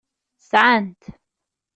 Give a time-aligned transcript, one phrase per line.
[0.49, 1.01] Sɛan-t.